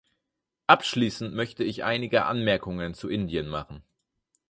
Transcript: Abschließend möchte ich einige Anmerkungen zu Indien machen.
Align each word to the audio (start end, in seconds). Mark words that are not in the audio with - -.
Abschließend 0.65 1.35
möchte 1.35 1.63
ich 1.63 1.83
einige 1.83 2.25
Anmerkungen 2.25 2.95
zu 2.95 3.07
Indien 3.07 3.47
machen. 3.47 3.83